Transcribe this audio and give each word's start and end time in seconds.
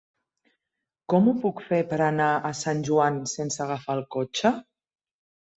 Com 1.13 1.27
ho 1.27 1.33
puc 1.43 1.61
fer 1.67 1.79
per 1.93 1.99
anar 2.05 2.29
a 2.49 2.53
Sant 2.63 2.81
Joan 2.89 3.21
sense 3.35 3.63
agafar 3.67 3.99
el 4.01 4.05
cotxe? 4.17 4.57